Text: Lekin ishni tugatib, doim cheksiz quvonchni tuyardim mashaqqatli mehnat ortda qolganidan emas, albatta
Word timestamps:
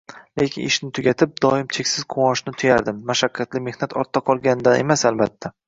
Lekin 0.39 0.63
ishni 0.69 0.87
tugatib, 0.99 1.35
doim 1.45 1.67
cheksiz 1.77 2.07
quvonchni 2.15 2.55
tuyardim 2.63 3.05
mashaqqatli 3.13 3.63
mehnat 3.69 3.97
ortda 4.05 4.27
qolganidan 4.33 4.83
emas, 4.83 5.09
albatta 5.15 5.57